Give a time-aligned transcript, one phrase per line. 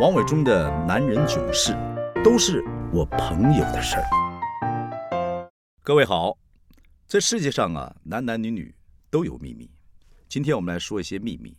[0.00, 1.76] 王伟忠的男人囧事，
[2.22, 2.62] 都是
[2.92, 5.50] 我朋友的事儿。
[5.82, 6.38] 各位好，
[7.08, 8.72] 这世界上啊，男男女女
[9.10, 9.68] 都有秘密。
[10.28, 11.56] 今天我们来说一些秘密，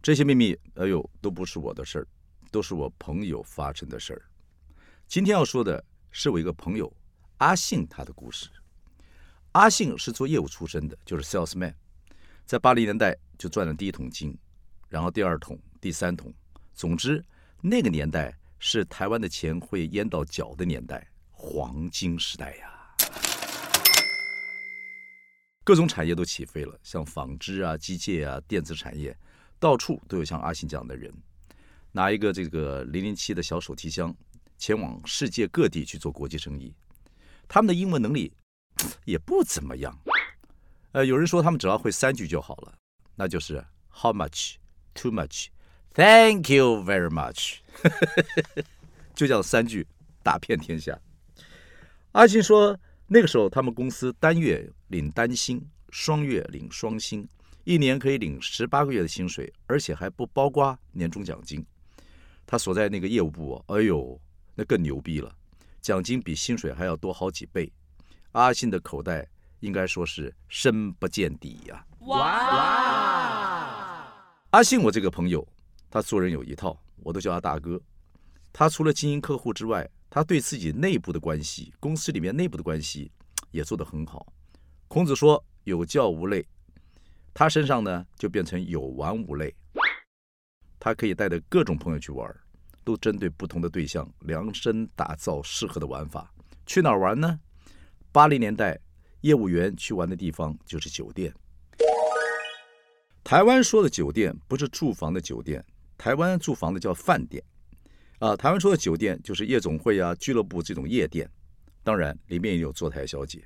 [0.00, 2.06] 这些秘密，哎呦，都不是我的事儿，
[2.50, 4.22] 都是我朋友发生的事儿。
[5.06, 6.90] 今天要说的是我一个朋友
[7.36, 8.48] 阿信他的故事。
[9.52, 11.74] 阿信是做业务出身的，就是 salesman，
[12.46, 14.34] 在八零年代就赚了第一桶金，
[14.88, 16.32] 然后第二桶、第三桶，
[16.72, 17.22] 总之。
[17.66, 22.94] 那个年代是台湾的钱会淹到脚的年代，黄金时代呀！
[25.64, 29.16] 各种产业都起飞了，像纺织啊、机械啊、电子产业，
[29.58, 31.10] 到处都有像阿信这样的人，
[31.90, 34.14] 拿一个这个零零七的小手提箱，
[34.58, 36.70] 前往世界各地去做国际生意。
[37.48, 38.30] 他们的英文能力
[39.06, 39.98] 也不怎么样，
[40.92, 42.74] 呃，有人说他们只要会三句就好了，
[43.14, 44.56] 那就是 How much?
[44.92, 45.46] Too much?
[45.94, 47.58] Thank you very much，
[49.14, 49.86] 就讲三句
[50.24, 50.98] 打遍天下。
[52.10, 57.28] 阿信说，那个时候他们公司单月领单薪，双月领双薪，
[57.62, 61.64] 一年可以领十八个月的薪水，而且还不包括年终奖金。
[62.44, 64.20] 他所在那个业务部啊，哎呦，
[64.56, 65.32] 那更牛逼了，
[65.80, 67.72] 奖金比薪水还要多好几倍。
[68.32, 69.24] 阿信的口袋
[69.60, 71.86] 应该说是深不见底呀！
[72.00, 72.26] 哇！
[74.50, 75.46] 阿信，我这个朋友。
[75.94, 77.80] 他做人有一套，我都叫他大哥。
[78.52, 83.12] 他除了经营客户之外，他对自己内部的关系、公司里面内部的关系
[83.52, 84.26] 也做得很好。
[84.88, 86.44] 孔子说“有教无类”，
[87.32, 89.54] 他身上呢就变成有玩无类。
[90.80, 92.28] 他可以带着各种朋友去玩，
[92.82, 96.28] 都针对不同的对象量身打造适合的玩法。
[96.66, 97.38] 去哪儿玩呢？
[98.10, 98.76] 八零年代，
[99.20, 101.32] 业务员去玩的地方就是酒店。
[103.22, 105.64] 台湾说的酒店不是住房的酒店。
[105.96, 107.42] 台湾住房的叫饭店，
[108.18, 111.30] 啊，台湾说的酒店就是夜总会啊、俱乐部这种夜店，
[111.82, 113.42] 当然里面也有坐台小姐。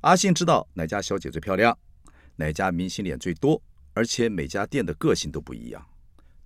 [0.00, 1.76] 阿信知道哪家小姐最漂亮，
[2.36, 3.60] 哪家明星脸最多，
[3.92, 5.86] 而且每家店的个性都不一样，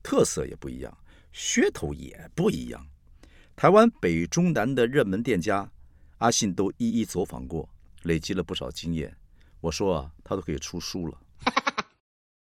[0.03, 0.99] 特色也不一样，
[1.33, 2.87] 噱头也不一样。
[3.57, 5.71] 台湾北中南的热门店家，
[6.19, 7.69] 阿信都一一走访过，
[8.05, 9.17] 累积了不少经验。
[9.61, 11.19] 我说啊，他都可以出书了。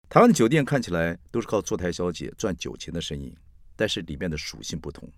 [0.07, 3.35] 台湾的酒店看起来都是靠坐台小姐赚酒钱的生意，
[3.75, 5.09] 但是里面的属性不同，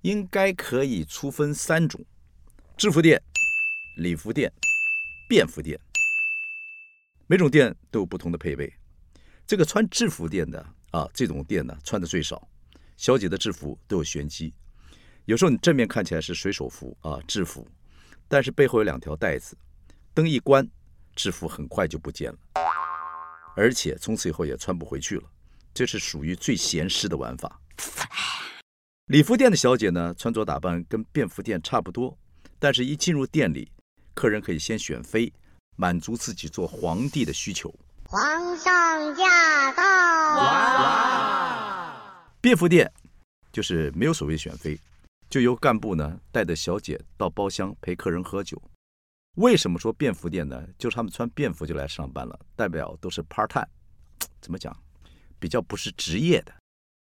[0.00, 2.04] 应该可以粗分三种：
[2.76, 3.22] 制服店、
[3.96, 4.52] 礼服店、
[5.28, 5.78] 便服店。
[7.28, 8.72] 每种店都有不同的配备。
[9.46, 12.48] 这个穿制服店的啊，这种店呢穿的最少，
[12.96, 14.52] 小姐的制服都有玄机。
[15.26, 17.68] 有时候你正面看起来是水手服啊制服，
[18.26, 19.56] 但是背后有两条带子，
[20.12, 20.68] 灯一关，
[21.14, 22.38] 制服很快就不见了。
[23.54, 25.24] 而且从此以后也穿不回去了，
[25.74, 27.60] 这是属于最闲适的玩法。
[29.06, 32.16] 礼服店的小姐呢，穿着打扮跟便服店差不多，
[32.58, 33.70] 但是一进入店里，
[34.14, 35.32] 客人可以先选妃，
[35.76, 37.74] 满足自己做皇帝的需求。
[38.04, 39.82] 皇上驾到！
[40.38, 41.92] 哇！
[42.40, 42.90] 便服店
[43.52, 44.78] 就是没有所谓选妃，
[45.28, 48.60] 就由干部呢带着小姐到包厢陪客人喝酒。
[49.36, 50.62] 为什么说便服店呢？
[50.76, 53.66] 就是他们穿便服就来上班了，代表都是 part time，
[54.42, 54.76] 怎么讲？
[55.38, 56.54] 比较不是职业的，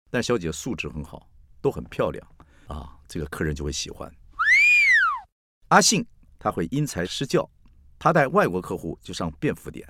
[0.09, 2.25] 但小姐素质很好，都很漂亮
[2.67, 4.09] 啊，这个客人就会喜欢。
[5.67, 6.05] 阿信
[6.39, 7.49] 他会因材施教，
[7.99, 9.85] 他带外国客户就上便服店，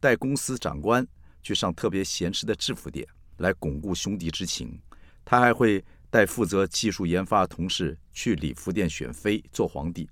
[0.00, 1.06] 带公司长官
[1.44, 3.06] 去上特别闲适的制服店，
[3.36, 4.76] 来巩固兄弟之情。
[5.24, 10.10] 他还会带负责技术研发的同事去礼服店选妃做皇帝。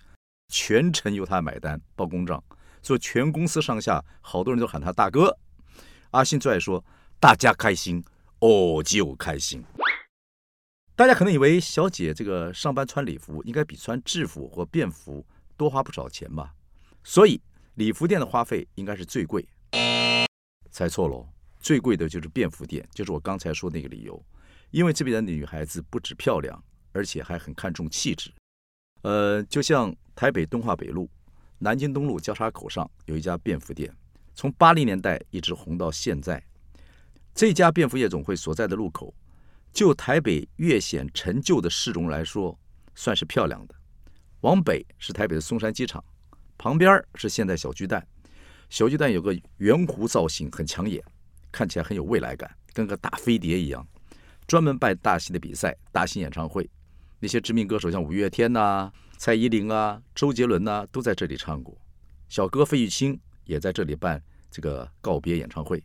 [0.52, 2.44] 全程由他买单报公账，
[2.82, 5.38] 所以全公司上下好多人都喊他大哥。
[6.10, 6.84] 阿信最爱说
[7.18, 8.04] ：“大家开心，
[8.38, 9.64] 我就开心。”
[10.94, 15.24] 大家可能以为小姐这个上班穿礼服应该比穿制服或便服
[15.56, 16.54] 多花不少钱吧？
[17.02, 17.40] 所以
[17.76, 19.48] 礼服店的花费应该是最贵。
[20.70, 21.26] 猜错喽，
[21.60, 24.22] 最贵的就是便服店，就是我刚才说那个理由。
[24.70, 26.62] 因为这边的女孩子不止漂亮，
[26.92, 28.30] 而且还很看重气质。
[29.02, 31.08] 呃，就像台北敦化北路、
[31.58, 33.92] 南京东路交叉口上有一家便服店，
[34.34, 36.42] 从八零年代一直红到现在。
[37.34, 39.14] 这家便服夜总会所在的路口，
[39.72, 42.58] 就台北略显陈旧的市容来说，
[42.94, 43.74] 算是漂亮的。
[44.42, 46.04] 往北是台北的松山机场，
[46.58, 48.06] 旁边是现代小巨蛋。
[48.68, 51.02] 小巨蛋有个圆弧造型，很抢眼，
[51.50, 53.86] 看起来很有未来感，跟个大飞碟一样，
[54.46, 56.68] 专门办大型的比赛、大型演唱会。
[57.22, 61.72] 那些知名歌手，像五月天呐、蔡依林啊、周杰伦呐，都在这里唱过。
[62.28, 64.20] 小哥费玉清也在这里办
[64.50, 65.80] 这个告别演唱会，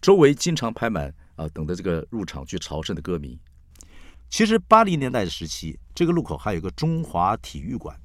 [0.00, 3.36] 周围经常排满啊，等着这个入场去朝圣的歌迷。
[4.30, 7.98] 其实八零年代的时期，这个路口还有个中华体育馆，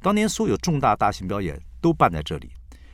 [0.00, 2.52] 当年所有重大大型表演都办在这里。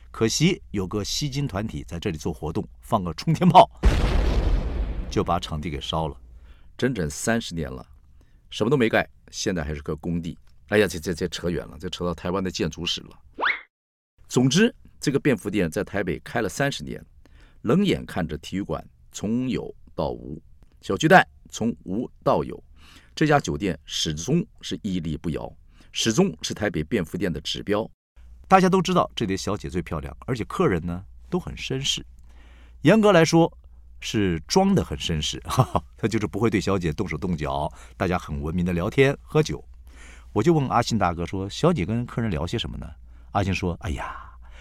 [0.09, 3.69] 可惜有个吸金团体在这里做活动，放个冲天炮，
[5.11, 6.17] 就把场地给烧了。
[6.75, 7.85] 整整三十年了，
[8.51, 10.37] 什么都没盖，现在还是个工地。
[10.67, 13.19] 哎呀，这这这扯远了，这扯到台湾的建筑史了。
[14.27, 17.03] 总之，这个便服店在台北开了三十年，
[17.63, 20.41] 冷眼看着体育馆从有到无，
[20.81, 22.61] 小巨蛋从无到有，
[23.15, 25.51] 这家酒店始终是屹立不摇，
[25.91, 27.89] 始终是台北便服店的指标。
[28.47, 32.05] 大家都知道这里小姐最漂亮，而且客人呢都很绅士。
[32.81, 33.57] 严格来说，
[34.01, 39.63] 是装的很绅士，哈哈，他就是不会对小姐动手动脚，大家很文明的聊天喝酒。
[40.33, 42.87] 我就问阿信大哥说：“小姐跟客人聊些什么呢？”
[43.31, 44.15] 阿信说：“哎呀，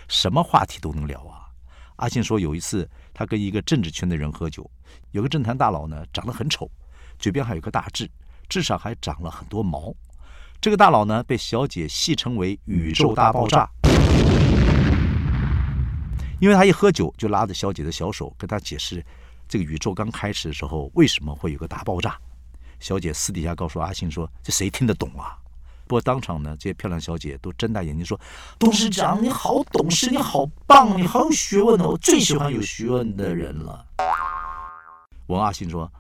[0.09, 1.47] 什么话题都能聊啊。”
[1.97, 4.71] 阿信说：“有一次，他跟一个政治圈的人喝酒，
[5.13, 6.71] 有个政坛大佬呢，长得很丑，
[7.19, 8.11] 嘴边还有颗大痣，
[8.49, 9.95] 痣上还长了很多毛。
[10.61, 13.71] 这个大佬呢，被小姐戏称为‘宇宙大爆炸’，
[16.41, 19.05] 因为他一喝酒就拉着小姐的小手，跟他解释
[19.50, 22.17] 这个宇宙刚开始的时候为什么会有个大爆炸。
[22.79, 25.37] 小姐私底下告诉阿信说：‘这谁听得懂啊？’”
[25.88, 28.19] 不过当场呢，这些漂亮小姐都睁大眼睛说
[28.61, 33.85] ：“董事长，你好懂事，你好棒，你好有学问哦，我最喜欢有学问的人了。”
[35.26, 35.93] 王阿信说：“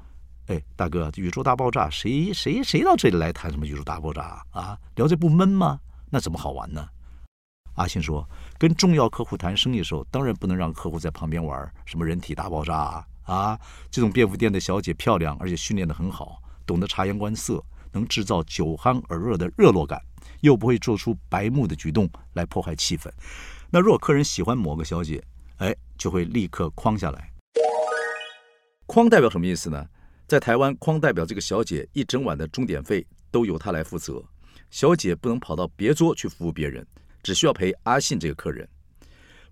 [0.46, 4.78] 哎，大哥，宇宙大爆炸，谁谁谁到这里来谈什么宇宙大爆炸啊？
[4.94, 5.80] 聊这不闷吗？
[6.08, 6.86] 那怎么好玩呢？”
[7.74, 8.24] 阿信说
[8.58, 13.04] ：“跟重要客户谈生意的时候，当然不能让客户在旁边玩什么人体大爆炸啊。
[13.32, 13.58] 啊
[13.90, 20.00] 这种便服店的小姐漂亮，而且训练的很好，懂得察言观色。”能制造酒酣耳热的热络感，
[20.42, 23.10] 又不会做出白目的举动来破坏气氛。
[23.68, 25.20] 那若客人喜欢某个小姐，
[25.56, 27.32] 哎，就会立刻框下来。
[28.86, 29.84] 框代表什么意思呢？
[30.28, 34.22] 在台湾，框代表这个小姐一整晚的钟点费都由她来负责，
[34.70, 36.86] 小姐不能跑到别桌去服务别人，
[37.24, 38.68] 只需要陪阿信这个客人。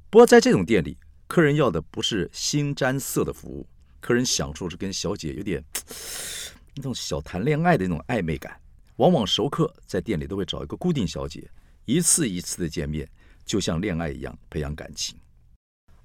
[0.09, 0.97] 不过在这种店里，
[1.29, 3.67] 客人要的不是新沾色的服务，
[4.01, 5.63] 客人享受是跟小姐有点。
[6.75, 8.59] 那种小谈恋爱的那种暧昧感，
[8.97, 11.47] 往往熟客在店里都会找一个固定小姐，
[11.85, 13.07] 一次一次的见面，
[13.45, 15.17] 就像恋爱一样培养感情。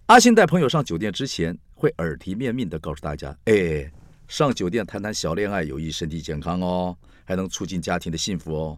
[0.07, 3.89] 阿信带朋友上酒店之前，会耳提面命的告诉大家：“哎，
[4.27, 8.77] 上酒店谈谈小恋爱有益身体健康哦，还能促进家庭的幸福哦。”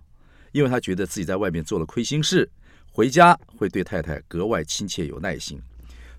[0.54, 2.48] 因为他觉得自己在外面做了亏心事，
[2.92, 5.60] 回家会对太太格外亲切有耐心。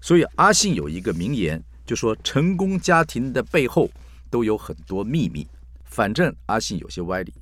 [0.00, 3.90] 所以阿信有一个名言，就说：“成功家庭的背后
[4.30, 5.46] 都有很多秘密。”
[5.84, 7.32] 反正阿信有些歪理，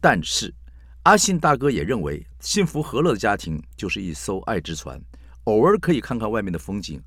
[0.00, 0.52] 但是
[1.02, 5.00] 阿信大哥也认为，幸福和乐的家庭就是一艘爱之船，
[5.44, 7.02] 偶尔可以看看外面的风景，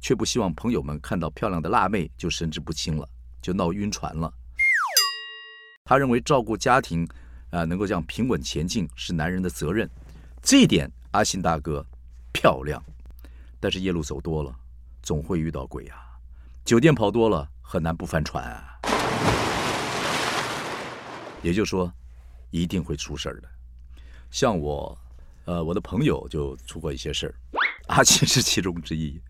[0.00, 3.06] 却不希望朋友们看到漂亮的辣妹就神志不清了，
[3.42, 4.32] 就闹晕船了。
[5.84, 7.06] 他认为照顾家庭，
[7.50, 9.90] 啊，能够这样平稳前进是男人的责任，
[10.40, 11.84] 这一点阿信大哥
[12.32, 12.82] 漂亮。
[13.60, 14.58] 但是夜路走多了，
[15.02, 16.18] 总会遇到鬼啊，
[16.64, 18.80] 酒店跑多了，很难不翻船啊。
[21.42, 21.92] 也就是说，
[22.50, 23.48] 一定会出事儿的。
[24.30, 24.98] 像我，
[25.44, 27.34] 呃，我的朋友就出过一些事儿，
[27.88, 29.20] 阿信是其中之一。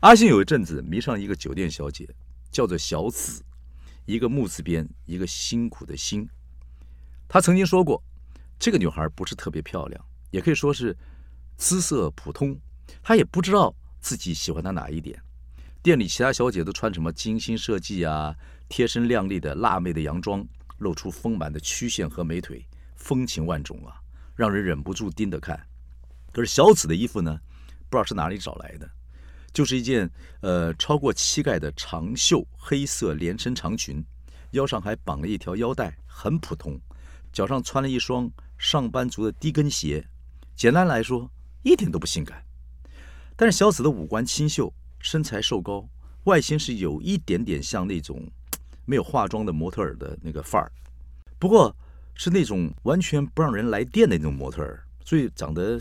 [0.00, 2.08] 阿信有一阵子迷上一个酒店小姐，
[2.52, 3.42] 叫做小紫，
[4.06, 6.28] 一个木字边，一个辛苦的辛。
[7.26, 8.00] 他曾经说过，
[8.56, 10.96] 这个女孩不是特别漂亮，也可以说是
[11.56, 12.56] 姿色普通。
[13.02, 15.20] 他也不知道自己喜欢她哪一点。
[15.82, 18.34] 店里其他小姐都穿什么精心设计啊、
[18.68, 20.46] 贴身靓丽的辣妹的洋装。
[20.78, 22.64] 露出丰满的曲线和美腿，
[22.94, 24.00] 风情万种啊，
[24.36, 25.60] 让人忍不住盯着看。
[26.32, 27.36] 可是小紫的衣服呢，
[27.90, 28.88] 不知道是哪里找来的，
[29.52, 30.08] 就是一件
[30.40, 34.00] 呃超过膝盖的长袖黑色连身长裙，
[34.52, 36.80] 腰上还绑了一条腰带，很普通。
[37.32, 40.06] 脚上穿了一双上班族的低跟鞋，
[40.54, 41.28] 简单来说
[41.64, 42.40] 一点都不性感。
[43.38, 45.88] 但是小紫的五官清秀，身材瘦高，
[46.24, 48.30] 外形是有一点点像那种。
[48.90, 50.72] 没有化妆的模特儿的那个范儿，
[51.38, 51.76] 不过
[52.14, 55.78] 是那种完全不让人来电的那种模特儿，所以长得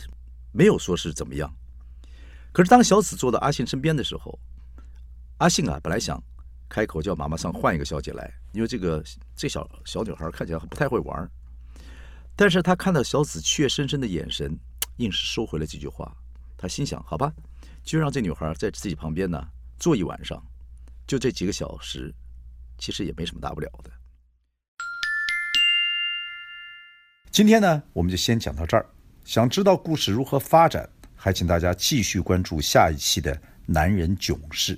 [0.52, 1.50] 没有说是怎么样。
[2.52, 4.38] 可是当小紫坐到阿信身边的时候，
[5.38, 6.22] 阿信啊，本来想
[6.68, 9.02] 开口叫妈妈上换一个小姐来，因为这个
[9.38, 11.32] 这小小女孩看起来不太会玩
[12.36, 14.60] 但是他看到小紫怯生生的眼神，
[14.98, 16.14] 硬是收回了这句话。
[16.58, 17.32] 他心想：好吧，
[17.84, 19.48] 就让这女孩在自己旁边呢
[19.80, 20.42] 坐一晚上，
[21.06, 22.14] 就这几个小时。
[22.80, 23.92] 其实也没什么大不了的。
[27.32, 28.86] 今天呢，我们就先讲到这儿。
[29.26, 33.36] 想知道故事如何发展，还请大家继续关注下一期的
[33.66, 34.78] 《男人囧事》。